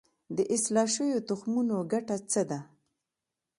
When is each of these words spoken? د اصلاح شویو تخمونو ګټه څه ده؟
د 0.35 0.37
اصلاح 0.55 0.87
شویو 0.95 1.25
تخمونو 1.29 1.75
ګټه 1.91 2.17
څه 2.31 2.41
ده؟ 2.49 2.59